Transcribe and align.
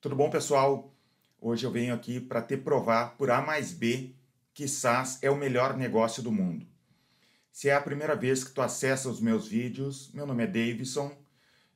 Tudo 0.00 0.16
bom, 0.16 0.30
pessoal? 0.30 0.96
Hoje 1.38 1.66
eu 1.66 1.70
venho 1.70 1.92
aqui 1.92 2.18
para 2.18 2.40
te 2.40 2.56
provar 2.56 3.18
por 3.18 3.30
A 3.30 3.42
mais 3.42 3.70
B 3.70 4.14
que 4.54 4.66
SaaS 4.66 5.18
é 5.20 5.30
o 5.30 5.36
melhor 5.36 5.76
negócio 5.76 6.22
do 6.22 6.32
mundo. 6.32 6.66
Se 7.52 7.68
é 7.68 7.74
a 7.74 7.82
primeira 7.82 8.16
vez 8.16 8.42
que 8.42 8.50
tu 8.50 8.62
acessa 8.62 9.10
os 9.10 9.20
meus 9.20 9.46
vídeos, 9.46 10.10
meu 10.14 10.26
nome 10.26 10.44
é 10.44 10.46
Davidson. 10.46 11.14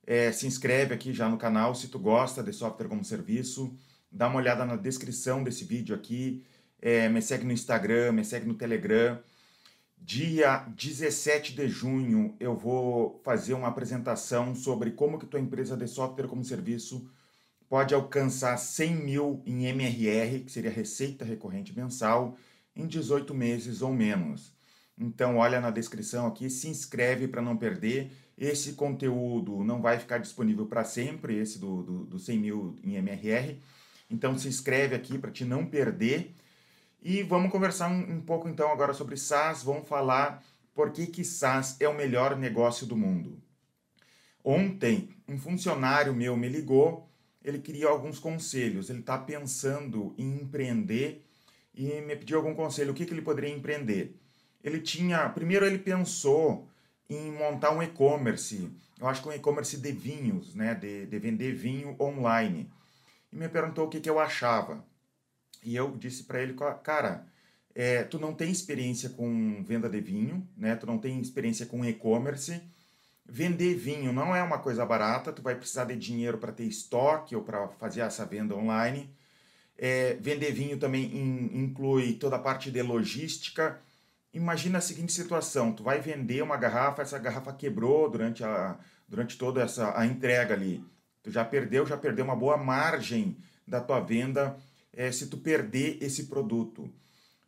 É, 0.06 0.32
se 0.32 0.46
inscreve 0.46 0.94
aqui 0.94 1.12
já 1.12 1.28
no 1.28 1.36
canal 1.36 1.74
se 1.74 1.88
tu 1.88 1.98
gosta 1.98 2.42
de 2.42 2.50
software 2.50 2.88
como 2.88 3.04
serviço. 3.04 3.76
Dá 4.10 4.26
uma 4.26 4.38
olhada 4.38 4.64
na 4.64 4.76
descrição 4.76 5.44
desse 5.44 5.62
vídeo 5.62 5.94
aqui. 5.94 6.42
É, 6.80 7.10
me 7.10 7.20
segue 7.20 7.44
no 7.44 7.52
Instagram, 7.52 8.12
me 8.12 8.24
segue 8.24 8.46
no 8.46 8.54
Telegram. 8.54 9.20
Dia 9.98 10.64
17 10.74 11.52
de 11.52 11.68
junho 11.68 12.34
eu 12.40 12.56
vou 12.56 13.20
fazer 13.22 13.52
uma 13.52 13.68
apresentação 13.68 14.54
sobre 14.54 14.92
como 14.92 15.18
que 15.18 15.26
tua 15.26 15.40
empresa 15.40 15.76
de 15.76 15.86
software 15.86 16.26
como 16.26 16.42
serviço 16.42 17.06
pode 17.68 17.94
alcançar 17.94 18.56
100 18.56 18.94
mil 18.96 19.42
em 19.46 19.66
MRR, 19.66 20.40
que 20.44 20.52
seria 20.52 20.70
receita 20.70 21.24
recorrente 21.24 21.76
mensal, 21.76 22.36
em 22.74 22.86
18 22.86 23.34
meses 23.34 23.82
ou 23.82 23.92
menos. 23.92 24.54
Então, 24.96 25.38
olha 25.38 25.60
na 25.60 25.70
descrição 25.70 26.26
aqui, 26.26 26.48
se 26.48 26.68
inscreve 26.68 27.26
para 27.26 27.42
não 27.42 27.56
perder. 27.56 28.12
Esse 28.38 28.74
conteúdo 28.74 29.64
não 29.64 29.80
vai 29.80 29.98
ficar 29.98 30.18
disponível 30.18 30.66
para 30.66 30.84
sempre, 30.84 31.36
esse 31.36 31.58
do, 31.58 31.82
do, 31.82 32.04
do 32.04 32.18
100 32.18 32.38
mil 32.38 32.76
em 32.82 32.94
MRR. 32.94 33.60
Então, 34.08 34.38
se 34.38 34.48
inscreve 34.48 34.94
aqui 34.94 35.18
para 35.18 35.30
te 35.30 35.44
não 35.44 35.66
perder. 35.66 36.34
E 37.02 37.22
vamos 37.22 37.50
conversar 37.50 37.88
um, 37.90 38.14
um, 38.14 38.20
pouco 38.20 38.48
então 38.48 38.70
agora 38.70 38.94
sobre 38.94 39.16
SaaS. 39.16 39.62
Vamos 39.62 39.88
falar 39.88 40.42
por 40.74 40.90
que, 40.90 41.06
que 41.06 41.24
SaaS 41.24 41.76
é 41.80 41.88
o 41.88 41.94
melhor 41.94 42.36
negócio 42.36 42.86
do 42.86 42.96
mundo. 42.96 43.42
Ontem, 44.42 45.08
um 45.28 45.38
funcionário 45.38 46.14
meu 46.14 46.36
me 46.36 46.48
ligou 46.48 47.08
ele 47.44 47.58
queria 47.58 47.88
alguns 47.88 48.18
conselhos. 48.18 48.88
Ele 48.88 49.00
está 49.00 49.18
pensando 49.18 50.14
em 50.16 50.40
empreender 50.40 51.24
e 51.74 52.00
me 52.00 52.16
pediu 52.16 52.38
algum 52.38 52.54
conselho. 52.54 52.92
O 52.92 52.94
que, 52.94 53.04
que 53.04 53.12
ele 53.12 53.22
poderia 53.22 53.54
empreender? 53.54 54.16
Ele 54.62 54.80
tinha. 54.80 55.28
Primeiro, 55.28 55.66
ele 55.66 55.78
pensou 55.78 56.66
em 57.08 57.30
montar 57.30 57.70
um 57.72 57.82
e-commerce. 57.82 58.70
Eu 58.98 59.06
acho 59.06 59.22
que 59.22 59.28
um 59.28 59.32
e-commerce 59.32 59.76
de 59.76 59.92
vinhos, 59.92 60.54
né? 60.54 60.74
De, 60.74 61.04
de 61.06 61.18
vender 61.18 61.52
vinho 61.52 61.94
online. 62.00 62.70
E 63.30 63.36
me 63.36 63.48
perguntou 63.48 63.86
o 63.86 63.90
que, 63.90 64.00
que 64.00 64.08
eu 64.08 64.18
achava. 64.18 64.82
E 65.62 65.76
eu 65.76 65.96
disse 65.96 66.24
para 66.24 66.42
ele, 66.42 66.54
cara, 66.82 67.26
é, 67.74 68.04
tu 68.04 68.18
não 68.18 68.32
tem 68.32 68.50
experiência 68.50 69.10
com 69.10 69.62
venda 69.62 69.88
de 69.88 70.00
vinho, 70.00 70.48
né? 70.56 70.76
Tu 70.76 70.86
não 70.86 70.96
tem 70.96 71.20
experiência 71.20 71.66
com 71.66 71.84
e-commerce 71.84 72.62
Vender 73.26 73.74
vinho 73.74 74.12
não 74.12 74.36
é 74.36 74.42
uma 74.42 74.58
coisa 74.58 74.84
barata, 74.84 75.32
tu 75.32 75.40
vai 75.40 75.54
precisar 75.54 75.84
de 75.84 75.96
dinheiro 75.96 76.36
para 76.36 76.52
ter 76.52 76.64
estoque 76.64 77.34
ou 77.34 77.42
para 77.42 77.68
fazer 77.68 78.02
essa 78.02 78.26
venda 78.26 78.54
online. 78.54 79.10
É, 79.78 80.14
vender 80.20 80.52
vinho 80.52 80.78
também 80.78 81.04
in, 81.04 81.62
inclui 81.64 82.12
toda 82.14 82.36
a 82.36 82.38
parte 82.38 82.70
de 82.70 82.82
logística. 82.82 83.80
Imagina 84.32 84.78
a 84.78 84.80
seguinte 84.80 85.12
situação: 85.12 85.72
tu 85.72 85.82
vai 85.82 86.00
vender 86.00 86.42
uma 86.42 86.56
garrafa, 86.56 87.02
essa 87.02 87.18
garrafa 87.18 87.52
quebrou 87.52 88.10
durante, 88.10 88.44
a, 88.44 88.78
durante 89.08 89.38
toda 89.38 89.62
essa 89.62 89.98
a 89.98 90.04
entrega 90.04 90.54
ali. 90.54 90.84
Tu 91.22 91.30
já 91.30 91.44
perdeu, 91.44 91.86
já 91.86 91.96
perdeu 91.96 92.26
uma 92.26 92.36
boa 92.36 92.58
margem 92.58 93.38
da 93.66 93.80
tua 93.80 94.00
venda 94.00 94.56
é, 94.92 95.10
se 95.10 95.28
tu 95.28 95.38
perder 95.38 95.98
esse 96.02 96.24
produto. 96.26 96.92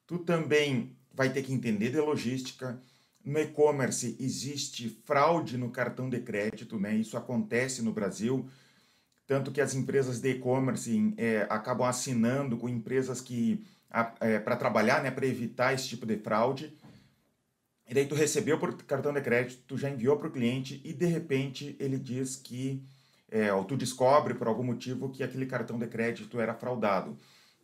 Tu 0.07 0.19
também 0.21 0.97
vai 1.13 1.31
ter 1.31 1.43
que 1.43 1.53
entender 1.53 1.91
de 1.91 2.01
logística 2.01 2.81
no 3.27 3.41
e-commerce 3.41 4.17
existe 4.21 4.89
fraude 5.05 5.59
no 5.59 5.69
cartão 5.69 6.09
de 6.09 6.21
crédito, 6.21 6.79
né? 6.79 6.95
Isso 6.95 7.17
acontece 7.17 7.83
no 7.83 7.93
Brasil, 7.93 8.49
tanto 9.27 9.51
que 9.51 9.61
as 9.61 9.75
empresas 9.75 10.21
de 10.21 10.31
e-commerce 10.31 11.13
é, 11.17 11.45
acabam 11.51 11.89
assinando 11.89 12.57
com 12.57 12.69
empresas 12.69 13.21
que 13.21 13.65
é, 14.21 14.39
para 14.39 14.55
trabalhar, 14.55 15.03
né, 15.03 15.11
para 15.11 15.27
evitar 15.27 15.75
esse 15.75 15.89
tipo 15.89 16.07
de 16.07 16.17
fraude. 16.17 16.73
E 17.89 17.95
daí 17.95 18.07
tu 18.07 18.15
recebeu 18.15 18.59
por 18.59 18.77
cartão 18.85 19.13
de 19.13 19.21
crédito, 19.21 19.63
tu 19.67 19.77
já 19.77 19.91
enviou 19.91 20.17
para 20.17 20.29
o 20.29 20.31
cliente 20.31 20.81
e 20.85 20.93
de 20.93 21.07
repente 21.07 21.77
ele 21.81 21.99
diz 21.99 22.37
que 22.37 22.81
é, 23.29 23.53
ou 23.53 23.65
tu 23.65 23.77
descobre 23.77 24.35
por 24.35 24.47
algum 24.47 24.63
motivo 24.63 25.11
que 25.11 25.25
aquele 25.25 25.47
cartão 25.47 25.77
de 25.79 25.89
crédito 25.89 26.41
era 26.41 26.55
fraudado. 26.55 27.19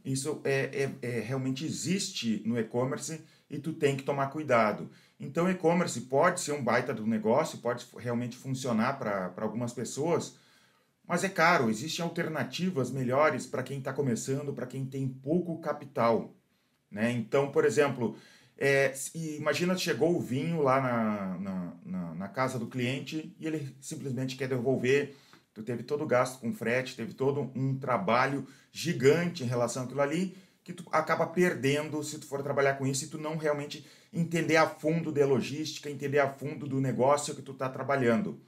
Isso 0.04 0.40
é, 0.42 0.90
é, 1.02 1.08
é 1.08 1.20
realmente 1.20 1.64
existe 1.64 2.42
no 2.44 2.58
e-commerce 2.58 3.20
e 3.52 3.58
tu 3.58 3.72
tem 3.74 3.94
que 3.94 4.02
tomar 4.02 4.28
cuidado. 4.28 4.90
Então, 5.20 5.48
e-commerce 5.48 6.00
pode 6.00 6.40
ser 6.40 6.52
um 6.52 6.64
baita 6.64 6.92
do 6.92 7.06
negócio, 7.06 7.58
pode 7.58 7.86
realmente 7.98 8.36
funcionar 8.36 8.98
para 8.98 9.32
algumas 9.36 9.72
pessoas, 9.72 10.34
mas 11.06 11.22
é 11.22 11.28
caro. 11.28 11.68
Existem 11.68 12.02
alternativas 12.02 12.90
melhores 12.90 13.46
para 13.46 13.62
quem 13.62 13.78
está 13.78 13.92
começando, 13.92 14.54
para 14.54 14.66
quem 14.66 14.86
tem 14.86 15.06
pouco 15.06 15.60
capital. 15.60 16.34
Né? 16.90 17.12
Então, 17.12 17.52
por 17.52 17.64
exemplo, 17.64 18.16
é, 18.56 18.94
imagina 19.14 19.76
chegou 19.76 20.16
o 20.16 20.20
vinho 20.20 20.62
lá 20.62 20.80
na, 20.80 21.38
na, 21.38 21.72
na, 21.84 22.14
na, 22.14 22.28
casa 22.28 22.58
do 22.58 22.66
cliente 22.66 23.34
e 23.38 23.46
ele 23.46 23.76
simplesmente 23.80 24.34
quer 24.34 24.48
devolver. 24.48 25.14
Tu 25.52 25.62
teve 25.62 25.82
todo 25.82 26.04
o 26.04 26.06
gasto 26.06 26.40
com 26.40 26.52
frete, 26.52 26.96
teve 26.96 27.12
todo 27.12 27.50
um 27.54 27.78
trabalho 27.78 28.46
gigante 28.70 29.44
em 29.44 29.46
relação 29.46 29.84
àquilo 29.84 30.00
ali 30.00 30.34
que 30.64 30.72
tu 30.72 30.84
acaba 30.92 31.26
perdendo 31.26 32.02
se 32.02 32.18
tu 32.18 32.26
for 32.26 32.42
trabalhar 32.42 32.74
com 32.74 32.86
isso 32.86 33.04
e 33.04 33.08
tu 33.08 33.18
não 33.18 33.36
realmente 33.36 33.86
entender 34.12 34.56
a 34.56 34.68
fundo 34.68 35.10
da 35.10 35.26
logística, 35.26 35.90
entender 35.90 36.18
a 36.18 36.32
fundo 36.32 36.66
do 36.66 36.80
negócio 36.80 37.34
que 37.34 37.42
tu 37.42 37.52
está 37.52 37.68
trabalhando. 37.68 38.40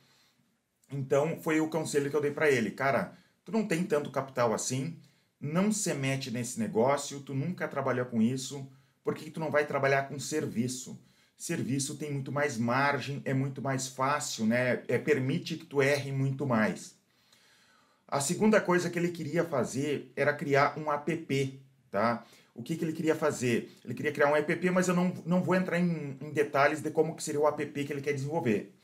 Então, 0.90 1.40
foi 1.40 1.60
o 1.60 1.68
conselho 1.68 2.10
que 2.10 2.16
eu 2.16 2.20
dei 2.20 2.30
para 2.30 2.50
ele. 2.50 2.70
Cara, 2.70 3.16
tu 3.44 3.50
não 3.50 3.66
tem 3.66 3.82
tanto 3.82 4.10
capital 4.10 4.54
assim, 4.54 4.96
não 5.40 5.72
se 5.72 5.92
mete 5.94 6.30
nesse 6.30 6.58
negócio, 6.60 7.20
tu 7.20 7.34
nunca 7.34 7.66
trabalhou 7.66 8.06
com 8.06 8.22
isso, 8.22 8.66
por 9.02 9.14
que 9.14 9.30
tu 9.30 9.40
não 9.40 9.50
vai 9.50 9.66
trabalhar 9.66 10.08
com 10.08 10.18
serviço? 10.18 10.98
Serviço 11.36 11.96
tem 11.96 12.12
muito 12.12 12.30
mais 12.30 12.56
margem, 12.56 13.20
é 13.24 13.34
muito 13.34 13.60
mais 13.60 13.88
fácil, 13.88 14.46
né? 14.46 14.82
É, 14.86 14.98
permite 14.98 15.56
que 15.56 15.66
tu 15.66 15.82
erre 15.82 16.12
muito 16.12 16.46
mais. 16.46 16.94
A 18.06 18.20
segunda 18.20 18.60
coisa 18.60 18.88
que 18.88 18.98
ele 18.98 19.10
queria 19.10 19.44
fazer 19.44 20.12
era 20.14 20.32
criar 20.32 20.78
um 20.78 20.90
app 20.92 21.63
tá? 21.94 22.24
O 22.52 22.62
que, 22.62 22.76
que 22.76 22.84
ele 22.84 22.92
queria 22.92 23.14
fazer? 23.14 23.72
Ele 23.84 23.94
queria 23.94 24.10
criar 24.10 24.28
um 24.28 24.36
app, 24.36 24.70
mas 24.70 24.88
eu 24.88 24.94
não, 24.94 25.14
não 25.24 25.40
vou 25.40 25.54
entrar 25.54 25.78
em, 25.78 26.18
em 26.20 26.32
detalhes 26.32 26.80
de 26.80 26.90
como 26.90 27.14
que 27.14 27.22
seria 27.22 27.40
o 27.40 27.46
app 27.46 27.84
que 27.84 27.92
ele 27.92 28.00
quer 28.00 28.12
desenvolver. 28.12 28.74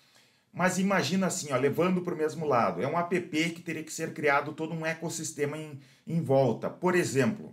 Mas 0.52 0.78
imagina 0.78 1.26
assim, 1.26 1.52
ó, 1.52 1.56
levando 1.56 2.02
para 2.02 2.14
o 2.14 2.16
mesmo 2.16 2.46
lado, 2.46 2.80
é 2.80 2.86
um 2.86 2.96
app 2.96 3.30
que 3.50 3.62
teria 3.62 3.82
que 3.82 3.92
ser 3.92 4.12
criado 4.12 4.52
todo 4.52 4.72
um 4.74 4.86
ecossistema 4.86 5.58
em, 5.58 5.80
em 6.06 6.22
volta. 6.22 6.70
Por 6.70 6.94
exemplo, 6.94 7.52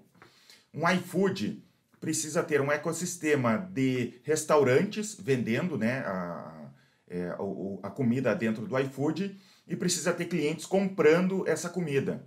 um 0.74 0.88
iFood 0.90 1.64
precisa 2.00 2.44
ter 2.44 2.62
um 2.62 2.72
ecossistema 2.72 3.58
de 3.58 4.20
restaurantes 4.24 5.18
vendendo 5.20 5.76
né, 5.76 6.00
a, 6.06 6.70
é, 7.08 7.30
a, 7.30 7.88
a 7.88 7.90
comida 7.90 8.36
dentro 8.36 8.68
do 8.68 8.78
iFood 8.80 9.36
e 9.68 9.76
precisa 9.76 10.14
ter 10.14 10.26
clientes 10.26 10.68
comprando 10.68 11.48
essa 11.48 11.68
comida. 11.70 12.24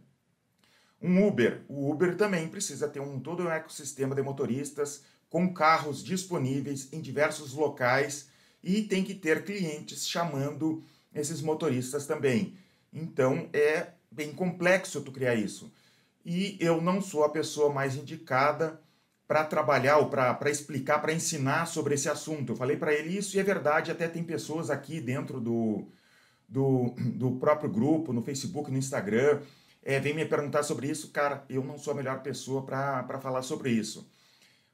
Um 1.02 1.26
Uber. 1.26 1.62
O 1.68 1.90
Uber 1.90 2.16
também 2.16 2.48
precisa 2.48 2.88
ter 2.88 3.00
um, 3.00 3.18
todo 3.18 3.44
um 3.44 3.50
ecossistema 3.50 4.14
de 4.14 4.22
motoristas 4.22 5.02
com 5.28 5.52
carros 5.54 6.02
disponíveis 6.02 6.92
em 6.92 7.00
diversos 7.00 7.52
locais 7.54 8.28
e 8.62 8.82
tem 8.82 9.02
que 9.02 9.14
ter 9.14 9.44
clientes 9.44 10.06
chamando 10.06 10.82
esses 11.14 11.40
motoristas 11.40 12.06
também. 12.06 12.54
Então 12.92 13.48
é 13.52 13.88
bem 14.10 14.32
complexo 14.32 15.00
tu 15.00 15.12
criar 15.12 15.34
isso. 15.34 15.72
E 16.24 16.56
eu 16.60 16.80
não 16.82 17.00
sou 17.00 17.24
a 17.24 17.30
pessoa 17.30 17.72
mais 17.72 17.96
indicada 17.96 18.80
para 19.26 19.44
trabalhar 19.44 19.98
ou 19.98 20.10
para 20.10 20.50
explicar, 20.50 20.98
para 20.98 21.12
ensinar 21.12 21.66
sobre 21.66 21.94
esse 21.94 22.08
assunto. 22.08 22.52
Eu 22.52 22.56
falei 22.56 22.76
para 22.76 22.92
ele 22.92 23.16
isso 23.16 23.36
e 23.36 23.40
é 23.40 23.42
verdade, 23.44 23.90
até 23.90 24.08
tem 24.08 24.24
pessoas 24.24 24.70
aqui 24.70 25.00
dentro 25.00 25.40
do, 25.40 25.86
do, 26.48 26.94
do 27.14 27.36
próprio 27.36 27.70
grupo, 27.70 28.12
no 28.12 28.22
Facebook, 28.22 28.70
no 28.70 28.76
Instagram, 28.76 29.40
é, 29.82 29.98
vem 29.98 30.14
me 30.14 30.24
perguntar 30.24 30.62
sobre 30.62 30.88
isso, 30.88 31.10
cara, 31.10 31.44
eu 31.48 31.64
não 31.64 31.78
sou 31.78 31.92
a 31.92 31.96
melhor 31.96 32.22
pessoa 32.22 32.64
para 32.64 33.20
falar 33.20 33.42
sobre 33.42 33.70
isso. 33.70 34.10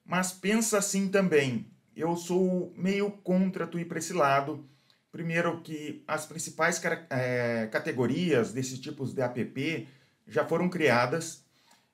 Mas 0.05 0.33
pensa 0.33 0.79
assim 0.79 1.09
também, 1.09 1.67
eu 1.97 2.17
sou 2.17 2.73
meio 2.77 3.11
contra 3.11 3.67
tu 3.67 3.79
ir 3.79 3.85
para 3.87 3.99
esse 3.99 4.13
lado. 4.13 4.69
Primeiro 5.11 5.61
que 5.63 6.05
as 6.07 6.27
principais 6.27 6.81
é, 7.09 7.69
categorias 7.73 8.53
desses 8.53 8.79
tipos 8.79 9.15
de 9.15 9.23
app 9.23 9.89
já 10.27 10.45
foram 10.45 10.69
criadas 10.69 11.45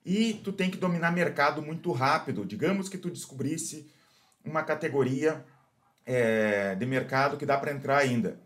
e 0.05 0.33
tu 0.43 0.51
tem 0.51 0.69
que 0.69 0.77
dominar 0.77 1.11
mercado 1.11 1.61
muito 1.61 1.91
rápido. 1.91 2.45
Digamos 2.45 2.89
que 2.89 2.97
tu 2.97 3.09
descobrisse 3.09 3.89
uma 4.43 4.63
categoria 4.63 5.45
é, 6.05 6.75
de 6.75 6.85
mercado 6.85 7.37
que 7.37 7.45
dá 7.45 7.57
para 7.57 7.71
entrar 7.71 7.97
ainda. 7.97 8.39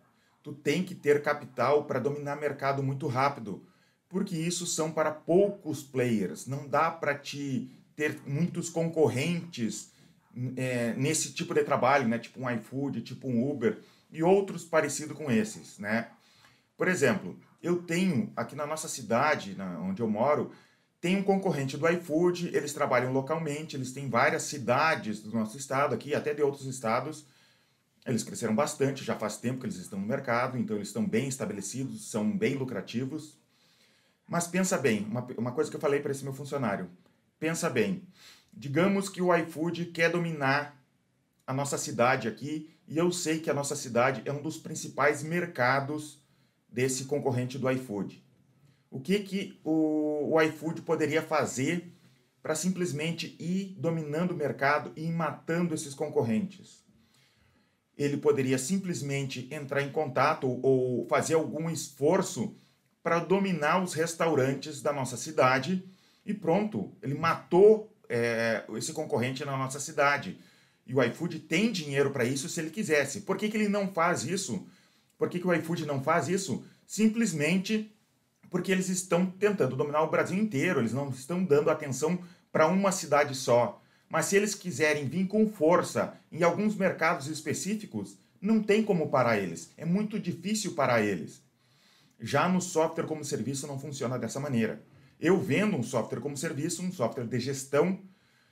Tu 0.43 0.53
tem 0.53 0.83
que 0.83 0.93
ter 0.93 1.21
capital 1.23 1.85
para 1.85 1.99
dominar 1.99 2.35
mercado 2.35 2.83
muito 2.83 3.07
rápido 3.07 3.65
porque 4.09 4.35
isso 4.35 4.65
são 4.65 4.91
para 4.91 5.11
poucos 5.11 5.83
players. 5.83 6.47
Não 6.47 6.67
dá 6.67 6.89
para 6.89 7.15
te 7.15 7.69
ter 7.95 8.19
muitos 8.25 8.69
concorrentes 8.69 9.91
é, 10.55 10.93
nesse 10.93 11.33
tipo 11.33 11.53
de 11.53 11.63
trabalho, 11.63 12.07
né? 12.07 12.19
Tipo 12.19 12.41
um 12.41 12.49
iFood, 12.49 13.01
tipo 13.01 13.27
um 13.27 13.49
Uber 13.49 13.79
e 14.11 14.23
outros 14.23 14.63
parecidos 14.63 15.17
com 15.17 15.31
esses, 15.31 15.77
né? 15.79 16.09
Por 16.77 16.87
exemplo, 16.87 17.37
eu 17.61 17.81
tenho 17.81 18.31
aqui 18.35 18.55
na 18.55 18.65
nossa 18.65 18.87
cidade, 18.87 19.55
na, 19.55 19.79
onde 19.79 20.01
eu 20.01 20.09
moro, 20.09 20.51
tem 21.01 21.17
um 21.17 21.23
concorrente 21.23 21.77
do 21.77 21.87
iFood, 21.89 22.55
eles 22.55 22.73
trabalham 22.73 23.11
localmente, 23.11 23.75
eles 23.75 23.91
têm 23.91 24.09
várias 24.09 24.43
cidades 24.43 25.21
do 25.21 25.31
nosso 25.31 25.57
estado 25.57 25.93
aqui, 25.93 26.15
até 26.15 26.33
de 26.33 26.41
outros 26.41 26.65
estados. 26.65 27.25
Eles 28.05 28.23
cresceram 28.23 28.55
bastante, 28.55 29.03
já 29.03 29.15
faz 29.15 29.37
tempo 29.37 29.59
que 29.59 29.65
eles 29.65 29.75
estão 29.75 29.99
no 29.99 30.05
mercado, 30.05 30.57
então 30.57 30.75
eles 30.75 30.87
estão 30.87 31.05
bem 31.05 31.27
estabelecidos, 31.27 32.09
são 32.09 32.35
bem 32.35 32.55
lucrativos. 32.55 33.37
Mas 34.27 34.47
pensa 34.47 34.77
bem, 34.77 35.05
uma, 35.05 35.25
uma 35.37 35.51
coisa 35.53 35.69
que 35.69 35.75
eu 35.75 35.81
falei 35.81 36.01
para 36.01 36.11
esse 36.11 36.23
meu 36.23 36.33
funcionário. 36.33 36.89
Pensa 37.39 37.69
bem, 37.69 38.03
digamos 38.51 39.07
que 39.07 39.21
o 39.21 39.33
iFood 39.35 39.85
quer 39.85 40.11
dominar 40.11 40.75
a 41.45 41.53
nossa 41.53 41.77
cidade 41.77 42.27
aqui, 42.27 42.69
e 42.85 42.97
eu 42.97 43.09
sei 43.11 43.39
que 43.39 43.49
a 43.49 43.53
nossa 43.53 43.75
cidade 43.75 44.21
é 44.25 44.33
um 44.33 44.41
dos 44.41 44.57
principais 44.57 45.23
mercados 45.23 46.21
desse 46.67 47.05
concorrente 47.05 47.57
do 47.57 47.71
iFood. 47.71 48.21
O 48.91 48.99
que, 48.99 49.19
que 49.19 49.59
o, 49.63 50.33
o 50.33 50.41
iFood 50.41 50.81
poderia 50.81 51.21
fazer 51.21 51.93
para 52.41 52.55
simplesmente 52.55 53.35
ir 53.39 53.75
dominando 53.77 54.31
o 54.31 54.35
mercado 54.35 54.91
e 54.95 55.09
matando 55.09 55.73
esses 55.73 55.93
concorrentes? 55.93 56.85
Ele 57.97 58.17
poderia 58.17 58.57
simplesmente 58.57 59.47
entrar 59.51 59.81
em 59.81 59.91
contato 59.91 60.47
ou 60.61 61.07
fazer 61.07 61.35
algum 61.35 61.69
esforço 61.69 62.55
para 63.07 63.19
dominar 63.19 63.81
os 63.81 63.93
restaurantes 63.93 64.81
da 64.81 64.91
nossa 64.91 65.15
cidade 65.15 65.81
e 66.25 66.33
pronto, 66.33 66.91
ele 67.01 67.13
matou 67.13 67.89
é, 68.09 68.65
esse 68.75 68.91
concorrente 68.91 69.45
na 69.45 69.55
nossa 69.55 69.79
cidade. 69.79 70.37
E 70.85 70.93
o 70.93 71.01
iFood 71.01 71.39
tem 71.39 71.71
dinheiro 71.71 72.11
para 72.11 72.25
isso 72.25 72.49
se 72.49 72.59
ele 72.59 72.69
quisesse. 72.69 73.21
Por 73.21 73.37
que, 73.37 73.47
que 73.47 73.55
ele 73.55 73.69
não 73.69 73.93
faz 73.93 74.25
isso? 74.25 74.67
Por 75.17 75.29
que, 75.29 75.39
que 75.39 75.47
o 75.47 75.53
iFood 75.53 75.85
não 75.85 76.03
faz 76.03 76.27
isso? 76.27 76.65
Simplesmente 76.85 77.89
porque 78.49 78.73
eles 78.73 78.89
estão 78.89 79.25
tentando 79.25 79.77
dominar 79.77 80.01
o 80.01 80.11
Brasil 80.11 80.37
inteiro, 80.37 80.81
eles 80.81 80.91
não 80.91 81.07
estão 81.09 81.41
dando 81.41 81.69
atenção 81.69 82.21
para 82.51 82.67
uma 82.67 82.91
cidade 82.91 83.33
só. 83.35 83.81
Mas 84.09 84.25
se 84.25 84.35
eles 84.35 84.53
quiserem 84.53 85.07
vir 85.07 85.27
com 85.27 85.47
força 85.47 86.13
em 86.29 86.43
alguns 86.43 86.75
mercados 86.75 87.27
específicos, 87.27 88.17
não 88.41 88.61
tem 88.61 88.83
como 88.83 89.07
parar 89.07 89.37
eles. 89.37 89.71
É 89.77 89.85
muito 89.85 90.19
difícil 90.19 90.73
parar 90.73 91.01
eles. 91.01 91.46
Já 92.19 92.49
no 92.49 92.59
software 92.61 93.05
como 93.05 93.23
serviço 93.23 93.67
não 93.67 93.79
funciona 93.79 94.17
dessa 94.17 94.39
maneira. 94.39 94.81
Eu 95.19 95.39
vendo 95.39 95.75
um 95.75 95.83
software 95.83 96.19
como 96.19 96.37
serviço, 96.37 96.81
um 96.81 96.91
software 96.91 97.25
de 97.25 97.39
gestão, 97.39 97.99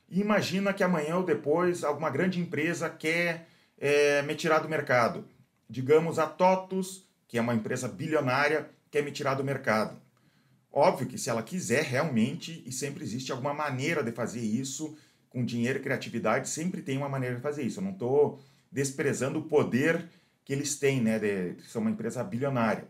e 0.10 0.22
imagina 0.22 0.74
que 0.74 0.84
amanhã 0.84 1.18
ou 1.18 1.24
depois 1.24 1.84
alguma 1.84 2.10
grande 2.10 2.40
empresa 2.40 2.90
quer 2.90 3.48
é, 3.78 4.22
me 4.22 4.36
tirar 4.36 4.60
do 4.60 4.70
mercado. 4.70 5.26
Digamos 5.70 6.20
a 6.20 6.28
TOTUS, 6.28 7.08
que 7.28 7.38
é 7.38 7.42
uma 7.42 7.56
empresa 7.56 7.88
bilionária, 7.88 8.70
quer 8.92 9.04
me 9.04 9.12
tirar 9.12 9.34
do 9.34 9.44
mercado. 9.44 10.00
Óbvio 10.72 11.08
que 11.08 11.18
se 11.18 11.30
ela 11.30 11.42
quiser 11.42 11.84
realmente, 11.84 12.62
e 12.66 12.72
sempre 12.72 13.04
existe 13.04 13.32
alguma 13.32 13.54
maneira 13.54 14.04
de 14.04 14.12
fazer 14.12 14.42
isso, 14.42 14.96
com 15.30 15.44
dinheiro 15.44 15.80
e 15.80 15.82
criatividade, 15.82 16.50
sempre 16.50 16.82
tem 16.82 16.98
uma 16.98 17.10
maneira 17.10 17.36
de 17.36 17.42
fazer 17.42 17.64
isso. 17.64 17.80
Eu 17.80 17.84
não 17.84 17.92
estou 17.92 18.40
desprezando 18.72 19.40
o 19.40 19.44
poder 19.44 20.08
que 20.44 20.54
eles 20.54 20.78
têm, 20.78 21.02
né, 21.02 21.18
de 21.18 21.62
ser 21.64 21.78
uma 21.78 21.90
empresa 21.90 22.24
bilionária. 22.24 22.88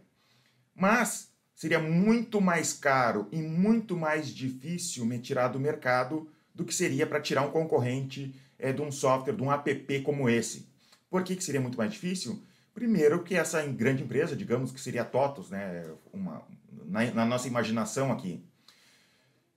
Mas 0.76 1.32
seria 1.56 1.80
muito 1.80 2.42
mais 2.42 2.74
caro 2.74 3.28
e 3.32 3.42
muito 3.42 3.96
mais 3.96 4.28
difícil 4.28 5.06
me 5.06 5.18
tirar 5.20 5.48
do 5.48 5.60
mercado 5.60 6.30
do 6.54 6.66
que 6.66 6.74
seria 6.74 7.08
para 7.08 7.22
tirar 7.22 7.42
um 7.44 7.52
concorrente 7.52 8.36
é, 8.60 8.72
de 8.74 8.82
um 8.82 8.92
software, 8.92 9.34
de 9.34 9.42
um 9.42 9.52
app 9.52 10.02
como 10.02 10.30
esse. 10.30 10.68
Por 11.10 11.24
que, 11.24 11.36
que 11.36 11.44
seria 11.44 11.62
muito 11.62 11.78
mais 11.78 11.94
difícil? 11.94 12.44
Primeiro 12.74 13.24
que 13.24 13.36
essa 13.36 13.66
grande 13.66 14.04
empresa, 14.04 14.36
digamos 14.36 14.72
que 14.72 14.82
seria 14.82 15.04
a 15.04 15.06
TOTOS, 15.06 15.50
né, 15.50 15.90
uma, 16.12 16.44
na, 16.86 17.10
na 17.12 17.26
nossa 17.26 17.48
imaginação 17.48 18.12
aqui, 18.12 18.44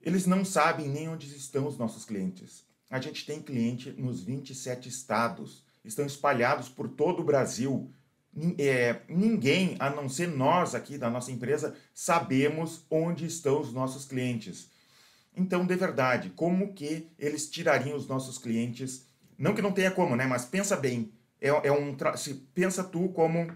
eles 0.00 0.24
não 0.24 0.44
sabem 0.44 0.88
nem 0.88 1.08
onde 1.08 1.26
estão 1.26 1.66
os 1.66 1.76
nossos 1.76 2.04
clientes. 2.04 2.64
A 2.88 3.00
gente 3.00 3.26
tem 3.26 3.42
cliente 3.42 3.90
nos 3.90 4.22
27 4.22 4.88
estados, 4.88 5.64
estão 5.84 6.06
espalhados 6.06 6.68
por 6.68 6.88
todo 6.88 7.20
o 7.20 7.24
Brasil. 7.24 7.92
É, 8.58 9.00
ninguém, 9.08 9.76
a 9.78 9.90
não 9.90 10.08
ser 10.08 10.28
nós 10.28 10.74
aqui 10.74 10.96
da 10.96 11.10
nossa 11.10 11.32
empresa, 11.32 11.74
sabemos 11.92 12.84
onde 12.90 13.26
estão 13.26 13.60
os 13.60 13.72
nossos 13.72 14.04
clientes. 14.04 14.70
Então, 15.36 15.66
de 15.66 15.76
verdade, 15.76 16.30
como 16.30 16.74
que 16.74 17.08
eles 17.18 17.48
tirariam 17.48 17.96
os 17.96 18.06
nossos 18.06 18.38
clientes? 18.38 19.06
Não 19.36 19.54
que 19.54 19.62
não 19.62 19.72
tenha 19.72 19.90
como, 19.90 20.16
né? 20.16 20.26
Mas 20.26 20.44
pensa 20.44 20.76
bem, 20.76 21.12
é, 21.40 21.48
é 21.48 21.72
um 21.72 21.96
se 22.16 22.34
pensa 22.54 22.82
tu 22.82 23.08
como 23.10 23.50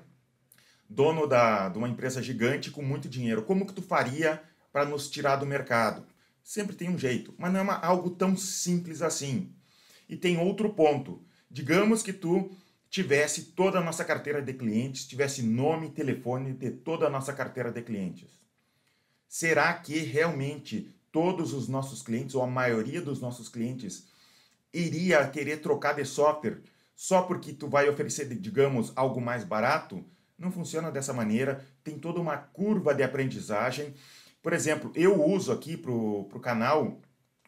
dono 0.89 1.27
da, 1.27 1.69
de 1.69 1.79
uma 1.79 1.89
empresa 1.89 2.23
gigante 2.23 2.71
com 2.71 2.83
muito 2.83 3.09
dinheiro, 3.09 3.43
como 3.43 3.67
que 3.67 3.73
tu 3.73 3.83
faria 3.83 4.43
para 4.73 4.85
nos 4.85 5.11
tirar 5.11 5.37
do 5.37 5.47
mercado? 5.47 6.07
Sempre 6.43 6.77
tem 6.77 6.91
um 6.91 6.99
jeito, 6.99 7.35
mas 7.39 7.53
não 7.53 7.61
é 7.61 7.63
uma, 7.63 7.79
algo 7.79 8.11
tão 8.11 8.37
simples 8.37 9.01
assim. 9.01 9.55
E 10.09 10.17
tem 10.17 10.39
outro 10.39 10.73
ponto. 10.75 11.25
Digamos 11.51 12.03
que 12.03 12.13
tu 12.13 12.51
tivesse 12.93 13.45
toda 13.45 13.79
a 13.79 13.83
nossa 13.83 14.05
carteira 14.05 14.43
de 14.43 14.53
clientes, 14.53 15.07
tivesse 15.07 15.43
nome 15.43 15.87
e 15.87 15.91
telefone 15.91 16.53
de 16.53 16.71
toda 16.71 17.07
a 17.07 17.11
nossa 17.11 17.33
carteira 17.33 17.73
de 17.73 17.81
clientes. 17.81 18.29
Será 19.27 19.73
que 19.73 20.01
realmente 20.01 20.95
todos 21.11 21.55
os 21.55 21.69
nossos 21.69 22.03
clientes, 22.03 22.35
ou 22.35 22.43
a 22.43 22.47
maioria 22.47 23.01
dos 23.01 23.19
nossos 23.19 23.49
clientes, 23.49 24.05
iria 24.75 25.27
querer 25.27 25.63
trocar 25.63 25.95
de 25.95 26.05
software 26.05 26.61
só 26.95 27.23
porque 27.23 27.55
tu 27.55 27.67
vai 27.67 27.89
oferecer, 27.89 28.29
digamos, 28.29 28.93
algo 28.95 29.23
mais 29.23 29.43
barato, 29.43 30.05
não 30.39 30.53
funciona 30.53 30.91
dessa 30.91 31.15
maneira. 31.15 31.65
Tem 31.83 31.99
toda 31.99 32.21
uma 32.21 32.37
curva 32.37 32.95
de 32.95 33.03
aprendizagem. 33.03 33.95
Por 34.43 34.53
exemplo, 34.53 34.93
eu 34.95 35.19
uso 35.25 35.51
aqui 35.51 35.79
para 35.79 35.91
o 35.91 36.41
canal 36.43 37.01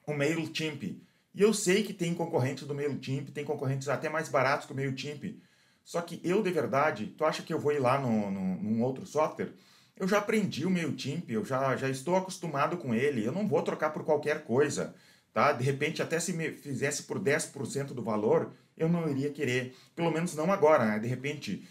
o 0.06 0.14
MailChimp. 0.14 1.02
E 1.34 1.42
eu 1.42 1.52
sei 1.52 1.82
que 1.82 1.92
tem 1.92 2.14
concorrentes 2.14 2.66
do 2.66 2.74
MailChimp, 2.74 3.30
tem 3.30 3.44
concorrentes 3.44 3.88
até 3.88 4.08
mais 4.08 4.28
baratos 4.28 4.66
que 4.66 4.72
o 4.72 4.76
MailChimp. 4.76 5.40
Só 5.82 6.00
que 6.00 6.20
eu, 6.22 6.42
de 6.42 6.50
verdade, 6.50 7.06
tu 7.18 7.24
acha 7.24 7.42
que 7.42 7.52
eu 7.52 7.58
vou 7.58 7.72
ir 7.72 7.80
lá 7.80 8.00
no, 8.00 8.30
no, 8.30 8.62
num 8.62 8.82
outro 8.82 9.04
software? 9.04 9.52
Eu 9.96 10.08
já 10.08 10.18
aprendi 10.18 10.64
o 10.64 10.70
MailChimp, 10.70 11.28
eu 11.30 11.44
já, 11.44 11.76
já 11.76 11.88
estou 11.88 12.16
acostumado 12.16 12.76
com 12.76 12.94
ele, 12.94 13.24
eu 13.24 13.32
não 13.32 13.46
vou 13.46 13.62
trocar 13.62 13.90
por 13.90 14.04
qualquer 14.04 14.44
coisa. 14.44 14.94
Tá? 15.32 15.52
De 15.52 15.64
repente, 15.64 16.00
até 16.00 16.20
se 16.20 16.32
me 16.32 16.52
fizesse 16.52 17.02
por 17.02 17.18
10% 17.18 17.86
do 17.88 18.02
valor, 18.02 18.52
eu 18.76 18.88
não 18.88 19.08
iria 19.08 19.30
querer, 19.30 19.74
pelo 19.94 20.10
menos 20.10 20.34
não 20.34 20.52
agora, 20.52 20.84
né? 20.84 20.98
De 20.98 21.08
repente, 21.08 21.66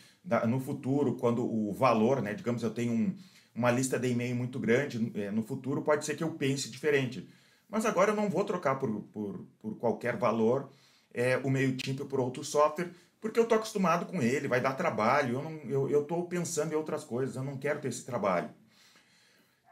no 0.48 0.60
futuro, 0.60 1.15
quando 1.15 1.44
o 1.45 1.71
valor, 1.74 2.21
né? 2.21 2.33
Digamos, 2.33 2.63
eu 2.63 2.71
tenho 2.71 2.92
um, 2.92 3.15
uma 3.56 3.71
lista 3.71 3.98
de 3.98 4.10
e-mail 4.10 4.36
muito 4.36 4.60
grande, 4.60 5.12
é, 5.15 5.31
no 5.31 5.44
futuro 5.44 5.81
pode 5.81 6.06
ser 6.06 6.15
que 6.15 6.24
eu 6.24 6.31
pense 6.31 6.69
diferente. 6.69 7.27
Mas 7.73 7.87
agora 7.87 8.11
eu 8.11 8.15
não 8.15 8.29
vou 8.29 8.45
trocar 8.45 8.75
por, 8.75 8.87
por, 9.12 9.48
por 9.59 9.75
qualquer 9.79 10.15
valor 10.15 10.69
é, 11.12 11.38
o 11.38 11.50
MailChimp 11.50 12.01
por 12.01 12.19
outro 12.19 12.43
software, 12.43 12.91
porque 13.19 13.39
eu 13.39 13.45
estou 13.45 13.57
acostumado 13.57 14.05
com 14.05 14.21
ele, 14.21 14.48
vai 14.48 14.62
dar 14.62 14.74
trabalho, 14.74 15.41
eu 15.65 15.98
estou 15.98 16.19
eu, 16.19 16.21
eu 16.21 16.24
pensando 16.25 16.71
em 16.71 16.75
outras 16.75 17.03
coisas, 17.03 17.36
eu 17.36 17.43
não 17.43 17.57
quero 17.57 17.81
ter 17.81 17.88
esse 17.88 18.05
trabalho. 18.05 18.51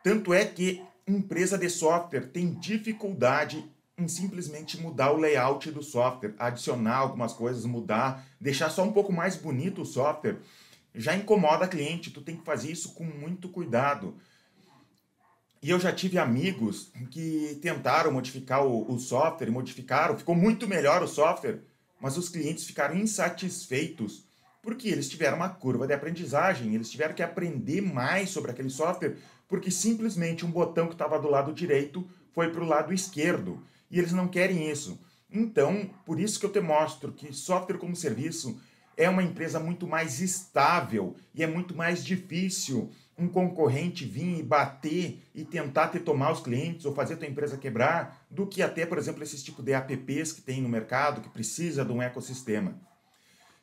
Tanto 0.03 0.33
é 0.33 0.43
que 0.43 0.83
empresa 1.07 1.59
de 1.59 1.69
software 1.69 2.31
tem 2.31 2.55
dificuldade 2.55 3.71
em 3.95 4.07
simplesmente 4.07 4.81
mudar 4.81 5.11
o 5.11 5.17
layout 5.17 5.69
do 5.69 5.83
software, 5.83 6.33
adicionar 6.39 6.97
algumas 6.97 7.33
coisas, 7.33 7.65
mudar, 7.65 8.25
deixar 8.39 8.71
só 8.71 8.83
um 8.83 8.91
pouco 8.91 9.13
mais 9.13 9.35
bonito 9.35 9.83
o 9.83 9.85
software, 9.85 10.39
já 10.95 11.15
incomoda 11.15 11.67
cliente. 11.67 12.09
Tu 12.09 12.21
tem 12.21 12.35
que 12.35 12.43
fazer 12.43 12.71
isso 12.71 12.95
com 12.95 13.03
muito 13.03 13.47
cuidado. 13.47 14.15
E 15.61 15.69
eu 15.69 15.79
já 15.79 15.93
tive 15.93 16.17
amigos 16.17 16.91
que 17.11 17.59
tentaram 17.61 18.11
modificar 18.11 18.65
o, 18.65 18.91
o 18.91 18.97
software, 18.97 19.51
modificaram, 19.51 20.17
ficou 20.17 20.33
muito 20.33 20.67
melhor 20.67 21.03
o 21.03 21.07
software, 21.07 21.59
mas 21.99 22.17
os 22.17 22.29
clientes 22.29 22.65
ficaram 22.65 22.95
insatisfeitos 22.95 24.25
porque 24.61 24.89
eles 24.89 25.09
tiveram 25.09 25.37
uma 25.37 25.49
curva 25.49 25.87
de 25.87 25.93
aprendizagem, 25.93 26.75
eles 26.75 26.89
tiveram 26.89 27.15
que 27.15 27.23
aprender 27.23 27.81
mais 27.81 28.29
sobre 28.29 28.51
aquele 28.51 28.69
software, 28.69 29.17
porque 29.47 29.71
simplesmente 29.71 30.45
um 30.45 30.51
botão 30.51 30.87
que 30.87 30.93
estava 30.93 31.19
do 31.19 31.29
lado 31.29 31.53
direito 31.53 32.07
foi 32.31 32.49
para 32.49 32.63
o 32.63 32.67
lado 32.67 32.93
esquerdo 32.93 33.61
e 33.89 33.99
eles 33.99 34.13
não 34.13 34.27
querem 34.27 34.69
isso. 34.69 34.99
Então, 35.31 35.89
por 36.05 36.19
isso 36.19 36.39
que 36.39 36.45
eu 36.45 36.51
te 36.51 36.59
mostro 36.59 37.11
que 37.11 37.33
software 37.33 37.77
como 37.77 37.95
serviço 37.95 38.59
é 38.95 39.09
uma 39.09 39.23
empresa 39.23 39.59
muito 39.59 39.87
mais 39.87 40.19
estável 40.19 41.15
e 41.33 41.43
é 41.43 41.47
muito 41.47 41.75
mais 41.75 42.03
difícil 42.03 42.91
um 43.21 43.27
concorrente 43.27 44.03
vir 44.03 44.39
e 44.39 44.43
bater 44.43 45.21
e 45.33 45.45
tentar 45.45 45.89
te 45.89 45.99
tomar 45.99 46.31
os 46.31 46.39
clientes 46.39 46.85
ou 46.85 46.93
fazer 46.93 47.17
tua 47.17 47.27
empresa 47.27 47.57
quebrar 47.57 48.25
do 48.29 48.47
que 48.47 48.63
até, 48.63 48.85
por 48.85 48.97
exemplo, 48.97 49.21
esses 49.21 49.43
tipos 49.43 49.63
de 49.63 49.73
apps 49.73 50.33
que 50.33 50.41
tem 50.41 50.59
no 50.59 50.67
mercado 50.67 51.21
que 51.21 51.29
precisa 51.29 51.85
de 51.85 51.91
um 51.91 52.01
ecossistema. 52.01 52.75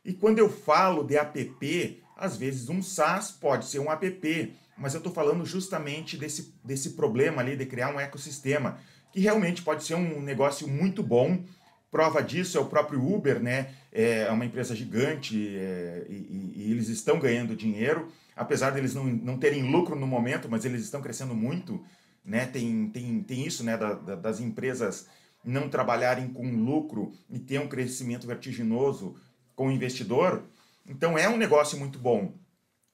E 0.04 0.12
quando 0.12 0.38
eu 0.38 0.48
falo 0.48 1.02
de 1.02 1.16
app, 1.16 2.02
às 2.16 2.36
vezes 2.36 2.68
um 2.68 2.80
SaaS 2.80 3.32
pode 3.32 3.66
ser 3.66 3.80
um 3.80 3.90
app, 3.90 4.54
mas 4.76 4.94
eu 4.94 4.98
estou 4.98 5.12
falando 5.12 5.44
justamente 5.44 6.16
desse, 6.16 6.54
desse 6.64 6.90
problema 6.90 7.42
ali 7.42 7.56
de 7.56 7.66
criar 7.66 7.92
um 7.92 7.98
ecossistema 7.98 8.78
que 9.12 9.20
realmente 9.20 9.62
pode 9.62 9.82
ser 9.82 9.94
um 9.94 10.20
negócio 10.22 10.68
muito 10.68 11.02
bom. 11.02 11.42
Prova 11.90 12.23
disso 12.23 12.59
é 12.59 12.61
o 12.61 12.66
próprio 12.66 13.02
Uber, 13.02 13.40
né? 13.40 13.75
É 13.90 14.30
uma 14.30 14.45
empresa 14.45 14.76
gigante 14.76 15.57
é, 15.57 16.07
e, 16.09 16.52
e, 16.57 16.71
eles 16.71 16.88
estão 16.88 17.18
ganhando 17.18 17.57
dinheiro, 17.57 18.12
apesar 18.37 18.71
deles 18.71 18.95
não, 18.95 19.04
não 19.04 19.38
terem 19.38 19.71
lucro 19.71 19.97
no 19.97 20.07
momento, 20.07 20.49
mas 20.50 20.64
eles 20.64 20.83
estão 20.83 21.00
crescendo 21.00 21.35
muito. 21.35 21.83
né? 22.25 22.47
Tem, 22.47 22.90
tem, 22.90 23.23
tem 23.23 23.47
isso, 23.47 23.64
né? 23.64 23.76
Da, 23.76 23.95
da, 23.95 24.14
das 24.14 24.40
empresas 24.40 25.07
não 25.45 25.68
trabalharem 25.68 26.28
com 26.28 26.47
lucro 26.50 27.12
e 27.30 27.38
ter 27.38 27.59
um 27.59 27.68
crescimento 27.68 28.26
vertiginoso 28.26 29.16
com 29.57 29.68
o 29.68 29.73
investidor. 29.73 30.42
Então 30.87 31.16
é 31.16 31.28
um 31.28 31.37
negócio 31.37 31.78
muito 31.78 31.99
bom. 31.99 32.35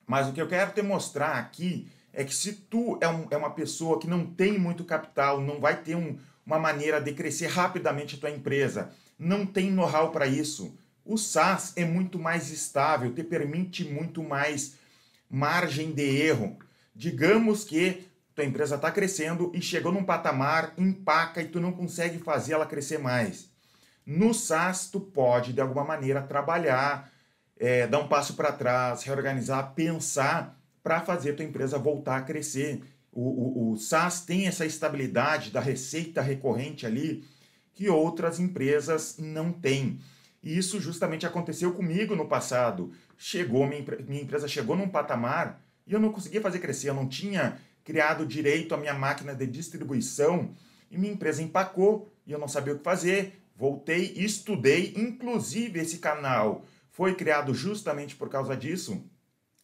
Mas 0.07 0.29
o 0.29 0.33
que 0.33 0.41
eu 0.41 0.49
quero 0.49 0.73
te 0.73 0.83
mostrar 0.83 1.39
aqui 1.39 1.89
é 2.13 2.23
que 2.25 2.35
se 2.35 2.53
tu 2.53 2.97
é, 3.01 3.09
um, 3.09 3.27
é 3.31 3.37
uma 3.37 3.51
pessoa 3.51 3.99
que 3.99 4.07
não 4.07 4.25
tem 4.25 4.59
muito 4.59 4.85
capital, 4.85 5.41
não 5.41 5.61
vai 5.61 5.83
ter 5.83 5.97
um, 5.97 6.17
uma 6.47 6.59
maneira 6.59 7.01
de 7.01 7.13
crescer 7.13 7.47
rapidamente 7.47 8.17
a 8.17 8.19
tua 8.19 8.31
empresa, 8.31 8.91
não 9.19 9.47
tem 9.47 9.71
know-how 9.71 10.11
para 10.11 10.27
isso, 10.27 10.77
o 11.05 11.17
SaaS 11.19 11.73
é 11.77 11.85
muito 11.85 12.19
mais 12.19 12.51
estável, 12.51 13.13
te 13.13 13.23
permite 13.23 13.85
muito 13.85 14.23
mais 14.23 14.77
margem 15.29 15.93
de 15.93 16.03
erro. 16.03 16.59
Digamos 16.95 17.65
que 17.65 18.07
tua 18.35 18.45
empresa 18.45 18.77
está 18.77 18.91
crescendo 18.91 19.53
e 19.55 19.61
chegou 19.61 19.93
num 19.93 20.05
patamar, 20.05 20.73
empaca 20.77 21.43
e 21.43 21.49
tu 21.49 21.61
não 21.61 21.73
consegue 21.73 22.19
fazer 22.19 22.55
ela 22.55 22.67
crescer 22.67 22.99
mais. 22.99 23.51
No 24.05 24.35
SaaS, 24.35 24.91
tu 24.91 25.01
pode, 25.01 25.53
de 25.53 25.61
alguma 25.61 25.85
maneira, 25.85 26.21
trabalhar, 26.23 27.11
é, 27.59 27.87
dar 27.87 28.01
um 28.01 28.09
passo 28.09 28.35
para 28.35 28.53
trás, 28.53 29.03
reorganizar, 29.03 29.73
pensar 29.75 30.59
para 30.83 31.01
fazer 31.01 31.35
tua 31.35 31.45
empresa 31.45 31.79
voltar 31.79 32.19
a 32.19 32.23
crescer. 32.23 32.83
O, 33.17 33.71
o, 33.71 33.73
o 33.73 33.77
SaaS 33.77 34.23
tem 34.23 34.49
essa 34.49 34.67
estabilidade 34.67 35.53
da 35.53 35.61
receita 35.61 36.21
recorrente 36.21 36.85
ali 36.85 37.25
que 37.73 37.89
outras 37.89 38.41
empresas 38.41 39.17
não 39.19 39.53
têm. 39.53 40.01
E 40.43 40.59
isso 40.59 40.81
justamente 40.81 41.25
aconteceu 41.25 41.73
comigo 41.73 42.17
no 42.17 42.27
passado. 42.27 42.93
Chegou, 43.17 43.67
minha, 43.67 43.85
minha 44.07 44.23
empresa 44.23 44.49
chegou 44.49 44.77
num 44.77 44.89
patamar 44.89 45.63
e 45.87 45.93
eu 45.93 46.01
não 46.01 46.13
conseguia 46.13 46.41
fazer 46.41 46.59
crescer, 46.59 46.91
eu 46.91 46.95
não 46.95 47.09
tinha 47.09 47.57
criado 47.85 48.27
direito 48.27 48.75
a 48.75 48.79
minha 48.79 48.95
máquina 48.95 49.35
de 49.35 49.47
distribuição 49.47 50.53
e 50.91 50.99
minha 50.99 51.13
empresa 51.13 51.43
empacou 51.43 52.13
e 52.27 52.33
eu 52.33 52.39
não 52.39 52.49
sabia 52.49 52.75
o 52.75 52.79
que 52.79 52.85
fazer. 52.85 53.41
Voltei, 53.57 54.13
estudei, 54.17 54.93
inclusive 54.97 55.79
esse 55.79 55.99
canal 55.99 56.65
foi 56.91 57.15
criado 57.15 57.55
justamente 57.55 58.15
por 58.15 58.29
causa 58.29 58.57
disso, 58.57 59.05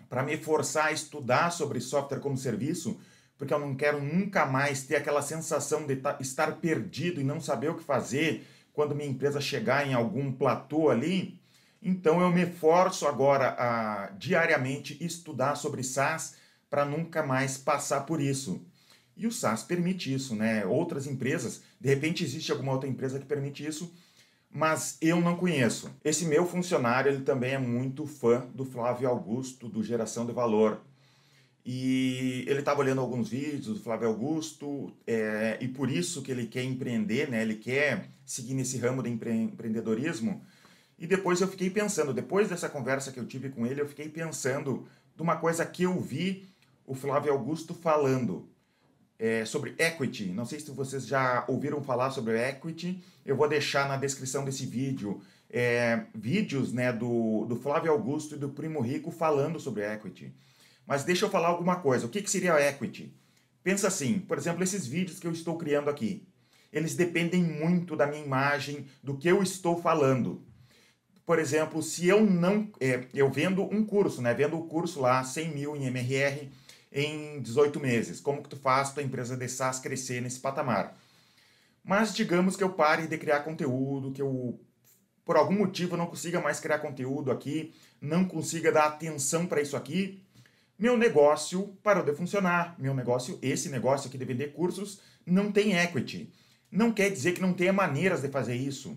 para 0.08 0.24
me 0.24 0.36
forçar 0.36 0.86
a 0.86 0.92
estudar 0.92 1.50
sobre 1.50 1.80
software 1.80 2.18
como 2.18 2.36
serviço, 2.36 2.98
porque 3.40 3.54
eu 3.54 3.58
não 3.58 3.74
quero 3.74 4.02
nunca 4.02 4.44
mais 4.44 4.82
ter 4.82 4.96
aquela 4.96 5.22
sensação 5.22 5.86
de 5.86 5.98
estar 6.20 6.56
perdido 6.56 7.22
e 7.22 7.24
não 7.24 7.40
saber 7.40 7.70
o 7.70 7.74
que 7.74 7.82
fazer 7.82 8.46
quando 8.70 8.94
minha 8.94 9.08
empresa 9.08 9.40
chegar 9.40 9.88
em 9.88 9.94
algum 9.94 10.30
platô 10.30 10.90
ali. 10.90 11.40
Então 11.82 12.20
eu 12.20 12.30
me 12.30 12.44
forço 12.44 13.08
agora 13.08 13.56
a 13.58 14.10
diariamente 14.18 15.02
estudar 15.02 15.54
sobre 15.54 15.82
SaaS 15.82 16.34
para 16.68 16.84
nunca 16.84 17.22
mais 17.22 17.56
passar 17.56 18.02
por 18.02 18.20
isso. 18.20 18.60
E 19.16 19.26
o 19.26 19.32
SaaS 19.32 19.62
permite 19.62 20.12
isso, 20.12 20.36
né? 20.36 20.66
Outras 20.66 21.06
empresas, 21.06 21.62
de 21.80 21.88
repente 21.88 22.22
existe 22.22 22.52
alguma 22.52 22.72
outra 22.72 22.90
empresa 22.90 23.18
que 23.18 23.24
permite 23.24 23.64
isso, 23.64 23.90
mas 24.50 24.98
eu 25.00 25.18
não 25.18 25.34
conheço. 25.34 25.90
Esse 26.04 26.26
meu 26.26 26.44
funcionário, 26.44 27.10
ele 27.10 27.24
também 27.24 27.54
é 27.54 27.58
muito 27.58 28.04
fã 28.04 28.46
do 28.54 28.66
Flávio 28.66 29.08
Augusto, 29.08 29.66
do 29.66 29.82
Geração 29.82 30.26
de 30.26 30.32
Valor. 30.32 30.82
E 31.64 32.44
ele 32.48 32.60
estava 32.60 32.80
olhando 32.80 33.00
alguns 33.00 33.28
vídeos 33.28 33.78
do 33.78 33.82
Flávio 33.82 34.08
Augusto, 34.08 34.92
é, 35.06 35.58
e 35.60 35.68
por 35.68 35.90
isso 35.90 36.22
que 36.22 36.30
ele 36.30 36.46
quer 36.46 36.64
empreender, 36.64 37.28
né? 37.28 37.42
ele 37.42 37.54
quer 37.54 38.08
seguir 38.24 38.54
nesse 38.54 38.78
ramo 38.78 39.02
de 39.02 39.10
empre 39.10 39.32
empreendedorismo. 39.32 40.42
E 40.98 41.06
depois 41.06 41.40
eu 41.40 41.48
fiquei 41.48 41.70
pensando, 41.70 42.12
depois 42.12 42.48
dessa 42.48 42.68
conversa 42.68 43.12
que 43.12 43.20
eu 43.20 43.26
tive 43.26 43.50
com 43.50 43.66
ele, 43.66 43.80
eu 43.80 43.88
fiquei 43.88 44.08
pensando 44.08 44.86
de 45.14 45.22
uma 45.22 45.36
coisa 45.36 45.64
que 45.64 45.82
eu 45.82 45.98
vi 46.00 46.46
o 46.86 46.94
Flávio 46.94 47.32
Augusto 47.32 47.74
falando 47.74 48.48
é, 49.18 49.44
sobre 49.44 49.74
equity. 49.78 50.26
Não 50.26 50.46
sei 50.46 50.60
se 50.60 50.70
vocês 50.70 51.06
já 51.06 51.44
ouviram 51.46 51.82
falar 51.82 52.10
sobre 52.10 52.38
equity. 52.38 53.02
Eu 53.24 53.36
vou 53.36 53.48
deixar 53.48 53.86
na 53.86 53.96
descrição 53.96 54.44
desse 54.44 54.64
vídeo 54.64 55.20
é, 55.50 56.04
vídeos 56.14 56.72
né, 56.72 56.92
do, 56.92 57.44
do 57.44 57.56
Flávio 57.56 57.92
Augusto 57.92 58.34
e 58.34 58.38
do 58.38 58.48
Primo 58.48 58.80
Rico 58.80 59.10
falando 59.10 59.60
sobre 59.60 59.84
equity. 59.84 60.32
Mas 60.90 61.04
deixa 61.04 61.24
eu 61.24 61.30
falar 61.30 61.46
alguma 61.46 61.76
coisa. 61.76 62.04
O 62.04 62.08
que, 62.08 62.20
que 62.20 62.28
seria 62.28 62.60
equity? 62.68 63.14
Pensa 63.62 63.86
assim, 63.86 64.18
por 64.18 64.36
exemplo, 64.36 64.64
esses 64.64 64.88
vídeos 64.88 65.20
que 65.20 65.26
eu 65.28 65.30
estou 65.30 65.56
criando 65.56 65.88
aqui. 65.88 66.26
Eles 66.72 66.96
dependem 66.96 67.44
muito 67.44 67.94
da 67.94 68.08
minha 68.08 68.24
imagem, 68.24 68.88
do 69.00 69.16
que 69.16 69.28
eu 69.28 69.40
estou 69.40 69.80
falando. 69.80 70.44
Por 71.24 71.38
exemplo, 71.38 71.80
se 71.80 72.08
eu 72.08 72.26
não. 72.26 72.72
É, 72.80 73.04
eu 73.14 73.30
vendo 73.30 73.62
um 73.62 73.86
curso, 73.86 74.20
né? 74.20 74.34
Vendo 74.34 74.58
o 74.58 74.66
curso 74.66 75.00
lá, 75.00 75.22
100 75.22 75.54
mil 75.54 75.76
em 75.76 75.86
MRR 75.86 76.50
em 76.90 77.40
18 77.40 77.78
meses. 77.78 78.18
Como 78.18 78.42
que 78.42 78.48
tu 78.48 78.56
faz 78.56 78.92
tua 78.92 79.04
empresa 79.04 79.36
de 79.36 79.48
SaaS 79.48 79.78
crescer 79.78 80.20
nesse 80.20 80.40
patamar? 80.40 80.98
Mas 81.84 82.12
digamos 82.12 82.56
que 82.56 82.64
eu 82.64 82.70
pare 82.70 83.06
de 83.06 83.16
criar 83.16 83.44
conteúdo, 83.44 84.10
que 84.10 84.20
eu 84.20 84.58
por 85.24 85.36
algum 85.36 85.54
motivo 85.54 85.96
não 85.96 86.06
consiga 86.06 86.40
mais 86.40 86.58
criar 86.58 86.80
conteúdo 86.80 87.30
aqui, 87.30 87.72
não 88.00 88.24
consiga 88.24 88.72
dar 88.72 88.86
atenção 88.86 89.46
para 89.46 89.62
isso 89.62 89.76
aqui, 89.76 90.20
meu 90.80 90.96
negócio 90.96 91.76
parou 91.82 92.02
de 92.02 92.14
funcionar. 92.14 92.74
Meu 92.78 92.94
negócio, 92.94 93.38
esse 93.42 93.68
negócio 93.68 94.08
aqui 94.08 94.16
de 94.16 94.24
vender 94.24 94.54
cursos, 94.54 94.98
não 95.26 95.52
tem 95.52 95.76
equity. 95.76 96.32
Não 96.72 96.90
quer 96.90 97.10
dizer 97.10 97.32
que 97.32 97.42
não 97.42 97.52
tenha 97.52 97.70
maneiras 97.70 98.22
de 98.22 98.28
fazer 98.28 98.56
isso. 98.56 98.96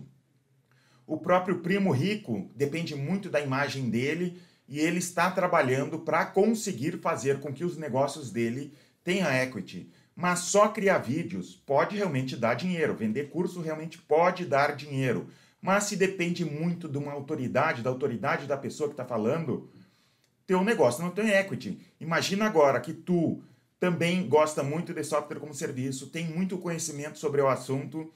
O 1.06 1.18
próprio 1.18 1.58
primo 1.58 1.92
rico 1.92 2.50
depende 2.56 2.94
muito 2.94 3.28
da 3.28 3.38
imagem 3.38 3.90
dele 3.90 4.40
e 4.66 4.78
ele 4.80 4.96
está 4.96 5.30
trabalhando 5.30 5.98
para 5.98 6.24
conseguir 6.24 7.02
fazer 7.02 7.40
com 7.40 7.52
que 7.52 7.66
os 7.66 7.76
negócios 7.76 8.30
dele 8.30 8.72
tenham 9.04 9.30
equity. 9.30 9.92
Mas 10.16 10.38
só 10.38 10.68
criar 10.68 10.98
vídeos 10.98 11.54
pode 11.66 11.96
realmente 11.96 12.34
dar 12.34 12.54
dinheiro, 12.54 12.94
vender 12.94 13.28
curso 13.28 13.60
realmente 13.60 13.98
pode 13.98 14.46
dar 14.46 14.74
dinheiro. 14.74 15.26
Mas 15.60 15.84
se 15.84 15.96
depende 15.96 16.46
muito 16.46 16.88
de 16.88 16.96
uma 16.96 17.12
autoridade, 17.12 17.82
da 17.82 17.90
autoridade 17.90 18.46
da 18.46 18.56
pessoa 18.56 18.88
que 18.88 18.94
está 18.94 19.04
falando, 19.04 19.68
teu 20.46 20.62
negócio 20.62 21.02
não 21.02 21.10
tem 21.10 21.30
equity. 21.30 21.78
Imagina 22.00 22.46
agora 22.46 22.80
que 22.80 22.92
tu 22.92 23.42
também 23.78 24.28
gosta 24.28 24.62
muito 24.62 24.94
de 24.94 25.04
software 25.04 25.40
como 25.40 25.54
serviço, 25.54 26.08
tem 26.08 26.26
muito 26.26 26.58
conhecimento 26.58 27.18
sobre 27.18 27.40
o 27.40 27.48
assunto. 27.48 28.12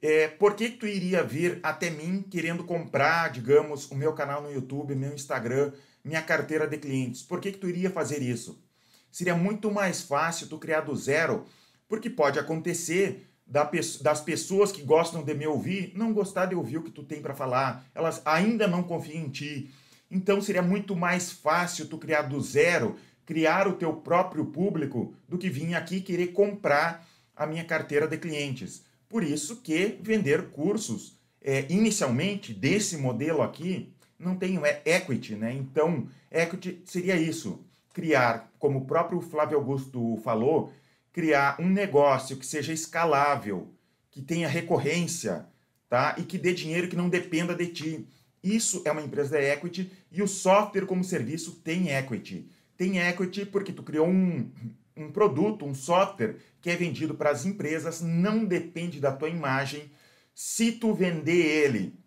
É, 0.00 0.28
por 0.28 0.54
que, 0.54 0.70
que 0.70 0.76
tu 0.76 0.86
iria 0.86 1.22
vir 1.22 1.58
até 1.62 1.90
mim 1.90 2.22
querendo 2.30 2.64
comprar, 2.64 3.30
digamos, 3.30 3.90
o 3.90 3.94
meu 3.94 4.12
canal 4.12 4.42
no 4.42 4.52
YouTube, 4.52 4.94
meu 4.94 5.14
Instagram, 5.14 5.72
minha 6.04 6.22
carteira 6.22 6.66
de 6.66 6.76
clientes? 6.76 7.22
Por 7.22 7.40
que, 7.40 7.52
que 7.52 7.58
tu 7.58 7.68
iria 7.68 7.90
fazer 7.90 8.20
isso? 8.22 8.62
Seria 9.10 9.34
muito 9.34 9.70
mais 9.70 10.02
fácil 10.02 10.48
tu 10.48 10.58
criar 10.58 10.82
do 10.82 10.94
zero, 10.94 11.46
porque 11.88 12.10
pode 12.10 12.38
acontecer 12.38 13.28
das 13.46 14.20
pessoas 14.20 14.72
que 14.72 14.82
gostam 14.82 15.22
de 15.22 15.34
me 15.34 15.46
ouvir 15.46 15.92
não 15.94 16.12
gostar 16.12 16.46
de 16.46 16.54
ouvir 16.54 16.78
o 16.78 16.82
que 16.82 16.90
tu 16.90 17.02
tem 17.02 17.20
para 17.20 17.34
falar, 17.34 17.84
elas 17.94 18.22
ainda 18.24 18.66
não 18.66 18.82
confiam 18.82 19.24
em 19.24 19.28
ti 19.28 19.70
então 20.14 20.40
seria 20.40 20.62
muito 20.62 20.94
mais 20.94 21.32
fácil 21.32 21.88
tu 21.88 21.98
criar 21.98 22.22
do 22.22 22.40
zero, 22.40 22.96
criar 23.26 23.66
o 23.66 23.72
teu 23.72 23.92
próprio 23.92 24.46
público, 24.46 25.12
do 25.28 25.36
que 25.36 25.50
vir 25.50 25.74
aqui 25.74 26.00
querer 26.00 26.28
comprar 26.28 27.04
a 27.34 27.44
minha 27.44 27.64
carteira 27.64 28.06
de 28.06 28.16
clientes. 28.16 28.84
Por 29.08 29.24
isso 29.24 29.56
que 29.56 29.98
vender 30.00 30.50
cursos, 30.50 31.18
é, 31.42 31.66
inicialmente, 31.68 32.54
desse 32.54 32.96
modelo 32.96 33.42
aqui, 33.42 33.92
não 34.16 34.36
tem 34.36 34.56
é 34.64 34.82
equity, 34.84 35.34
né? 35.34 35.52
Então, 35.52 36.06
equity 36.30 36.80
seria 36.84 37.16
isso, 37.16 37.64
criar, 37.92 38.52
como 38.58 38.78
o 38.78 38.84
próprio 38.84 39.20
Flávio 39.20 39.58
Augusto 39.58 40.16
falou, 40.22 40.72
criar 41.12 41.60
um 41.60 41.68
negócio 41.68 42.36
que 42.36 42.46
seja 42.46 42.72
escalável, 42.72 43.68
que 44.12 44.22
tenha 44.22 44.48
recorrência, 44.48 45.46
tá? 45.88 46.14
E 46.18 46.22
que 46.22 46.38
dê 46.38 46.54
dinheiro 46.54 46.88
que 46.88 46.96
não 46.96 47.08
dependa 47.08 47.54
de 47.54 47.66
ti. 47.66 48.08
Isso 48.44 48.82
é 48.84 48.92
uma 48.92 49.00
empresa 49.00 49.38
de 49.38 49.42
equity 49.42 49.90
e 50.12 50.22
o 50.22 50.28
software 50.28 50.84
como 50.84 51.02
serviço 51.02 51.62
tem 51.64 51.88
equity. 51.88 52.46
Tem 52.76 52.98
equity 52.98 53.46
porque 53.46 53.72
tu 53.72 53.82
criou 53.82 54.06
um, 54.06 54.52
um 54.94 55.10
produto, 55.10 55.64
um 55.64 55.74
software 55.74 56.36
que 56.60 56.68
é 56.68 56.76
vendido 56.76 57.14
para 57.14 57.30
as 57.30 57.46
empresas, 57.46 58.02
não 58.02 58.44
depende 58.44 59.00
da 59.00 59.10
tua 59.10 59.30
imagem. 59.30 59.90
Se 60.34 60.72
tu 60.72 60.92
vender 60.92 61.64
ele 61.64 61.98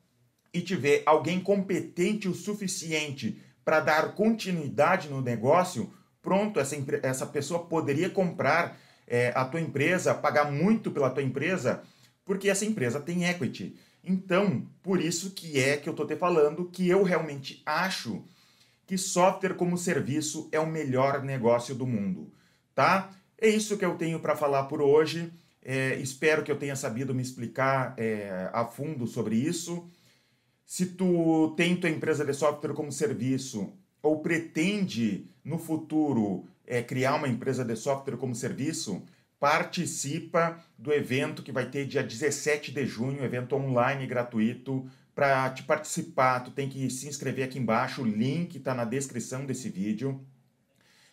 e 0.53 0.61
tiver 0.61 1.01
alguém 1.07 1.39
competente 1.39 2.27
o 2.27 2.35
suficiente 2.35 3.41
para 3.65 3.79
dar 3.79 4.13
continuidade 4.13 5.09
no 5.09 5.21
negócio, 5.21 5.91
pronto, 6.21 6.59
essa, 6.59 6.75
essa 7.01 7.25
pessoa 7.25 7.65
poderia 7.65 8.11
comprar 8.11 8.79
é, 9.07 9.31
a 9.33 9.43
tua 9.43 9.59
empresa, 9.59 10.13
pagar 10.13 10.51
muito 10.51 10.91
pela 10.91 11.09
tua 11.09 11.23
empresa, 11.23 11.81
porque 12.23 12.47
essa 12.47 12.65
empresa 12.65 12.99
tem 12.99 13.25
equity. 13.25 13.75
Então, 14.07 14.65
por 14.81 15.01
isso 15.01 15.31
que 15.31 15.59
é 15.59 15.75
que 15.75 15.89
eu 15.89 15.91
estou 15.91 16.07
te 16.07 16.15
falando 16.15 16.69
que 16.69 16.87
eu 16.87 17.03
realmente 17.03 17.61
acho 17.65 18.23
que 18.85 18.97
software 18.97 19.55
como 19.55 19.77
serviço 19.77 20.47
é 20.49 20.59
o 20.59 20.65
melhor 20.65 21.21
negócio 21.21 21.75
do 21.75 21.85
mundo, 21.85 22.31
tá? 22.73 23.11
É 23.37 23.49
isso 23.49 23.77
que 23.77 23.83
eu 23.83 23.95
tenho 23.95 24.21
para 24.21 24.35
falar 24.35 24.63
por 24.63 24.81
hoje. 24.81 25.29
É, 25.61 25.95
espero 25.95 26.41
que 26.41 26.49
eu 26.49 26.57
tenha 26.57 26.77
sabido 26.77 27.13
me 27.13 27.21
explicar 27.21 27.93
é, 27.97 28.49
a 28.53 28.63
fundo 28.63 29.05
sobre 29.05 29.35
isso. 29.35 29.85
Se 30.65 30.85
tu 30.85 31.53
tem 31.57 31.75
tua 31.75 31.89
empresa 31.89 32.23
de 32.23 32.33
software 32.33 32.73
como 32.73 32.93
serviço 32.93 33.73
ou 34.01 34.21
pretende 34.21 35.25
no 35.43 35.57
futuro 35.59 36.45
é, 36.65 36.81
criar 36.81 37.15
uma 37.15 37.27
empresa 37.27 37.65
de 37.65 37.75
software 37.75 38.15
como 38.15 38.33
serviço, 38.33 39.03
participa 39.39 40.59
do 40.77 40.91
evento 40.91 41.43
que 41.43 41.51
vai 41.51 41.69
ter 41.69 41.85
dia 41.85 42.03
17 42.03 42.71
de 42.71 42.85
junho, 42.85 43.23
evento 43.23 43.55
online 43.55 44.07
gratuito. 44.07 44.89
Para 45.13 45.49
te 45.49 45.63
participar, 45.63 46.41
tu 46.41 46.51
tem 46.51 46.69
que 46.69 46.89
se 46.89 47.07
inscrever 47.07 47.45
aqui 47.45 47.57
embaixo, 47.57 48.01
o 48.01 48.05
link 48.05 48.57
está 48.57 48.73
na 48.73 48.85
descrição 48.85 49.45
desse 49.45 49.69
vídeo. 49.69 50.23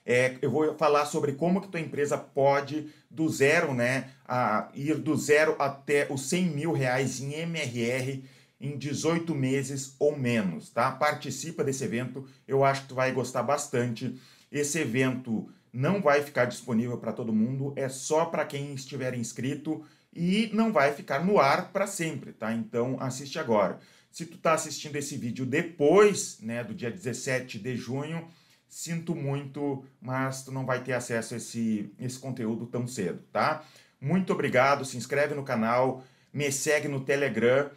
É, 0.06 0.36
eu 0.42 0.50
vou 0.50 0.76
falar 0.76 1.06
sobre 1.06 1.32
como 1.32 1.62
que 1.62 1.68
tua 1.68 1.80
empresa 1.80 2.18
pode, 2.18 2.90
do 3.10 3.26
zero, 3.28 3.72
né, 3.72 4.10
a, 4.26 4.68
ir 4.74 4.98
do 4.98 5.16
zero 5.16 5.56
até 5.58 6.06
os 6.10 6.28
100 6.28 6.44
mil 6.50 6.72
reais 6.72 7.20
em 7.20 7.32
MRR 7.32 8.22
em 8.60 8.76
18 8.76 9.34
meses 9.34 9.96
ou 9.98 10.16
menos, 10.16 10.68
tá? 10.70 10.90
Participa 10.92 11.64
desse 11.64 11.84
evento, 11.84 12.28
eu 12.46 12.62
acho 12.62 12.82
que 12.82 12.88
tu 12.88 12.94
vai 12.94 13.12
gostar 13.12 13.42
bastante. 13.42 14.14
Esse 14.52 14.78
evento 14.78 15.50
não 15.74 16.00
vai 16.00 16.22
ficar 16.22 16.44
disponível 16.44 16.96
para 16.96 17.12
todo 17.12 17.32
mundo, 17.32 17.72
é 17.74 17.88
só 17.88 18.26
para 18.26 18.46
quem 18.46 18.72
estiver 18.74 19.12
inscrito 19.14 19.84
e 20.14 20.48
não 20.54 20.72
vai 20.72 20.92
ficar 20.92 21.24
no 21.24 21.40
ar 21.40 21.72
para 21.72 21.88
sempre, 21.88 22.32
tá? 22.32 22.54
Então 22.54 22.96
assiste 23.00 23.40
agora. 23.40 23.80
Se 24.08 24.24
tu 24.24 24.36
está 24.36 24.52
assistindo 24.52 24.94
esse 24.94 25.16
vídeo 25.16 25.44
depois, 25.44 26.38
né, 26.40 26.62
do 26.62 26.72
dia 26.72 26.92
17 26.92 27.58
de 27.58 27.76
junho, 27.76 28.28
sinto 28.68 29.16
muito, 29.16 29.84
mas 30.00 30.44
tu 30.44 30.52
não 30.52 30.64
vai 30.64 30.84
ter 30.84 30.92
acesso 30.92 31.34
a 31.34 31.38
esse, 31.38 31.92
esse 31.98 32.20
conteúdo 32.20 32.66
tão 32.66 32.86
cedo, 32.86 33.24
tá? 33.32 33.64
Muito 34.00 34.32
obrigado, 34.32 34.84
se 34.84 34.96
inscreve 34.96 35.34
no 35.34 35.42
canal, 35.42 36.04
me 36.32 36.52
segue 36.52 36.86
no 36.86 37.00
Telegram 37.00 37.68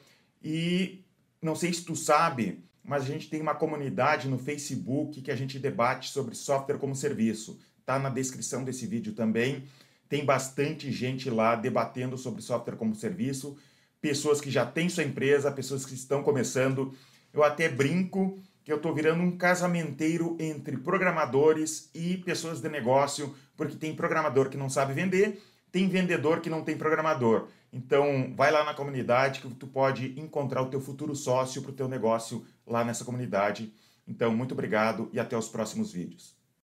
e 0.43 1.03
não 1.41 1.55
sei 1.55 1.73
se 1.73 1.83
tu 1.83 1.95
sabe, 1.95 2.63
mas 2.83 3.03
a 3.03 3.05
gente 3.07 3.27
tem 3.27 3.41
uma 3.41 3.55
comunidade 3.55 4.27
no 4.27 4.37
Facebook 4.37 5.19
que 5.21 5.31
a 5.31 5.35
gente 5.35 5.57
debate 5.57 6.11
sobre 6.11 6.35
software 6.35 6.77
como 6.77 6.95
serviço. 6.95 7.59
Tá 7.87 7.97
na 7.97 8.09
descrição 8.09 8.65
desse 8.65 8.85
vídeo 8.85 9.13
também. 9.13 9.63
Tem 10.09 10.25
bastante 10.25 10.91
gente 10.91 11.29
lá 11.29 11.55
debatendo 11.55 12.17
sobre 12.17 12.41
software 12.41 12.75
como 12.75 12.93
serviço, 12.93 13.55
pessoas 14.01 14.41
que 14.41 14.51
já 14.51 14.65
têm 14.65 14.89
sua 14.89 15.05
empresa, 15.05 15.49
pessoas 15.49 15.85
que 15.85 15.93
estão 15.93 16.21
começando. 16.21 16.93
Eu 17.33 17.45
até 17.45 17.69
brinco 17.69 18.37
que 18.61 18.73
eu 18.73 18.75
estou 18.75 18.93
virando 18.93 19.23
um 19.23 19.37
casamenteiro 19.37 20.35
entre 20.37 20.75
programadores 20.75 21.89
e 21.95 22.17
pessoas 22.17 22.59
de 22.59 22.67
negócio, 22.67 23.33
porque 23.55 23.77
tem 23.77 23.95
programador 23.95 24.49
que 24.49 24.57
não 24.57 24.69
sabe 24.69 24.91
vender, 24.91 25.41
tem 25.71 25.87
vendedor 25.87 26.41
que 26.41 26.49
não 26.49 26.65
tem 26.65 26.77
programador. 26.77 27.47
Então, 27.71 28.33
vai 28.35 28.51
lá 28.51 28.65
na 28.65 28.73
comunidade 28.73 29.39
que 29.39 29.47
tu 29.55 29.65
pode 29.65 30.13
encontrar 30.19 30.61
o 30.61 30.69
teu 30.69 30.81
futuro 30.81 31.15
sócio 31.15 31.61
para 31.61 31.71
o 31.71 31.75
teu 31.75 31.87
negócio 31.87 32.45
lá 32.65 32.83
nessa 32.83 33.05
comunidade. 33.05 33.73
Então, 34.05 34.35
muito 34.35 34.51
obrigado 34.51 35.09
e 35.13 35.21
até 35.21 35.37
os 35.37 35.47
próximos 35.47 35.93
vídeos. 35.93 36.36